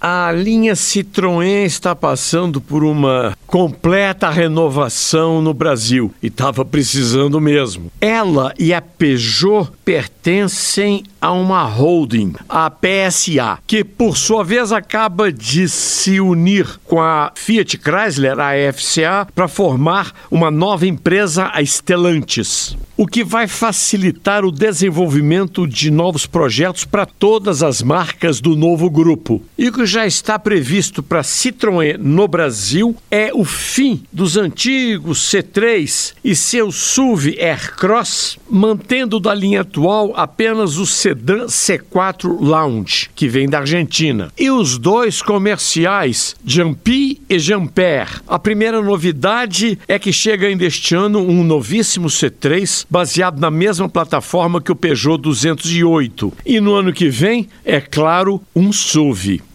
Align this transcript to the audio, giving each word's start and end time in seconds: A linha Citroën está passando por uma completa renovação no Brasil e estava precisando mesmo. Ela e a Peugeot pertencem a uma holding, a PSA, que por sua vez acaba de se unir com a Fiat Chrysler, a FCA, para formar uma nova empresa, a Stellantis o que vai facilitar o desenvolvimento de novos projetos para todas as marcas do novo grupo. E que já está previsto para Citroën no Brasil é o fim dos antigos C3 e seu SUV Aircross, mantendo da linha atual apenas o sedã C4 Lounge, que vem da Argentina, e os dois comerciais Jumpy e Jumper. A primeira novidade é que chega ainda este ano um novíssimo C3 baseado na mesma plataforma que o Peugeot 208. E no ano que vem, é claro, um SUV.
A 0.00 0.30
linha 0.30 0.74
Citroën 0.74 1.64
está 1.64 1.94
passando 1.94 2.60
por 2.60 2.84
uma 2.84 3.36
completa 3.48 4.30
renovação 4.30 5.42
no 5.42 5.52
Brasil 5.52 6.14
e 6.22 6.28
estava 6.28 6.64
precisando 6.64 7.40
mesmo. 7.40 7.90
Ela 8.00 8.54
e 8.56 8.72
a 8.72 8.80
Peugeot 8.80 9.72
pertencem 9.84 11.02
a 11.20 11.32
uma 11.32 11.64
holding, 11.64 12.34
a 12.48 12.70
PSA, 12.70 13.58
que 13.66 13.82
por 13.82 14.16
sua 14.16 14.44
vez 14.44 14.70
acaba 14.70 15.32
de 15.32 15.68
se 15.68 16.20
unir 16.20 16.78
com 16.84 17.00
a 17.00 17.32
Fiat 17.34 17.76
Chrysler, 17.76 18.38
a 18.38 18.52
FCA, 18.72 19.26
para 19.34 19.48
formar 19.48 20.12
uma 20.30 20.48
nova 20.48 20.86
empresa, 20.86 21.50
a 21.52 21.64
Stellantis 21.64 22.76
o 22.98 23.06
que 23.06 23.22
vai 23.22 23.46
facilitar 23.46 24.44
o 24.44 24.50
desenvolvimento 24.50 25.68
de 25.68 25.88
novos 25.88 26.26
projetos 26.26 26.84
para 26.84 27.06
todas 27.06 27.62
as 27.62 27.80
marcas 27.80 28.40
do 28.40 28.56
novo 28.56 28.90
grupo. 28.90 29.40
E 29.56 29.70
que 29.70 29.86
já 29.88 30.06
está 30.06 30.38
previsto 30.38 31.02
para 31.02 31.22
Citroën 31.22 31.96
no 31.98 32.28
Brasil 32.28 32.94
é 33.10 33.30
o 33.32 33.42
fim 33.42 34.02
dos 34.12 34.36
antigos 34.36 35.30
C3 35.30 36.12
e 36.22 36.36
seu 36.36 36.70
SUV 36.70 37.38
Aircross, 37.40 38.38
mantendo 38.50 39.18
da 39.18 39.34
linha 39.34 39.62
atual 39.62 40.12
apenas 40.14 40.76
o 40.76 40.84
sedã 40.84 41.46
C4 41.46 42.38
Lounge, 42.38 43.08
que 43.14 43.28
vem 43.28 43.48
da 43.48 43.60
Argentina, 43.60 44.30
e 44.38 44.50
os 44.50 44.76
dois 44.76 45.22
comerciais 45.22 46.36
Jumpy 46.44 47.22
e 47.28 47.38
Jumper. 47.38 48.20
A 48.28 48.38
primeira 48.38 48.82
novidade 48.82 49.78
é 49.88 49.98
que 49.98 50.12
chega 50.12 50.48
ainda 50.48 50.66
este 50.66 50.94
ano 50.94 51.20
um 51.20 51.42
novíssimo 51.42 52.08
C3 52.08 52.84
baseado 52.90 53.40
na 53.40 53.50
mesma 53.50 53.88
plataforma 53.88 54.60
que 54.60 54.70
o 54.70 54.76
Peugeot 54.76 55.16
208. 55.16 56.32
E 56.44 56.60
no 56.60 56.74
ano 56.74 56.92
que 56.92 57.08
vem, 57.08 57.48
é 57.64 57.80
claro, 57.80 58.42
um 58.54 58.70
SUV. 58.70 59.47